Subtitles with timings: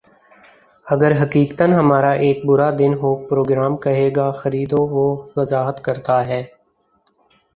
[0.85, 5.05] اگر حقیقتا ہمارا ایک برا دن ہو پروگرام کہے گا خریدو وہ
[5.35, 6.41] وضاحت کرتا ہے